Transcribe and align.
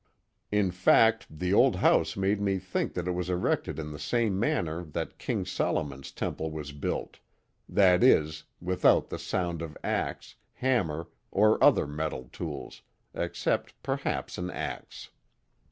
In 0.51 0.71
fact, 0.71 1.27
the 1.29 1.53
old 1.53 1.75
house 1.75 2.17
made 2.17 2.41
me 2.41 2.57
think 2.57 2.95
that 2.95 3.07
it 3.07 3.11
was 3.11 3.29
erected 3.29 3.77
in 3.77 3.91
the 3.91 3.99
same 3.99 4.39
manner 4.39 4.83
that 4.83 5.19
King 5.19 5.45
Solomon's 5.45 6.11
temple 6.11 6.49
was 6.49 6.71
built,— 6.71 7.19
that 7.69 8.03
is, 8.03 8.45
without 8.59 9.09
the 9.09 9.19
sound 9.19 9.61
of 9.61 9.77
axe, 9.83 10.37
hammer, 10.53 11.07
or 11.29 11.63
other 11.63 11.85
metal 11.85 12.27
tools— 12.31 12.81
except 13.13 13.75
perhaps 13.83 14.39
an 14.39 14.49
axe. 14.49 15.11